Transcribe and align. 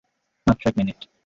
মাত্র 0.47 0.63
এক 0.67 0.75
মিনিট। 0.77 0.99